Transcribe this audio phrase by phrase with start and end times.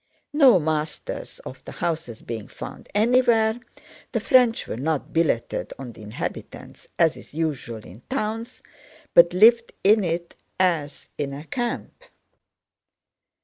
[0.33, 3.59] No masters of the houses being found anywhere,
[4.13, 8.63] the French were not billeted on the inhabitants as is usual in towns
[9.13, 12.05] but lived in it as in a camp.